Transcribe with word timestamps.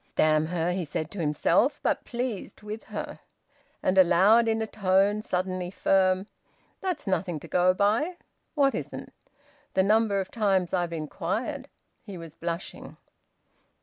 "Damn 0.15 0.47
her!" 0.47 0.71
he 0.71 0.83
said 0.83 1.11
to 1.11 1.19
himself, 1.19 1.79
but 1.83 2.05
pleased 2.05 2.63
with 2.63 2.85
her. 2.85 3.19
And 3.83 3.99
aloud, 3.99 4.47
in 4.47 4.59
a 4.59 4.65
tone 4.65 5.21
suddenly 5.21 5.69
firm, 5.69 6.25
"That's 6.79 7.05
nothing 7.05 7.39
to 7.41 7.47
go 7.47 7.71
by." 7.75 8.17
"What 8.55 8.73
isn't?" 8.73 9.13
"The 9.75 9.83
number 9.83 10.19
of 10.19 10.31
times 10.31 10.73
I've 10.73 10.91
inquired." 10.91 11.67
He 12.01 12.17
was 12.17 12.33
blushing. 12.33 12.97